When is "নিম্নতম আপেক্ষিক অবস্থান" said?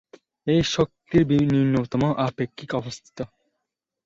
1.51-3.27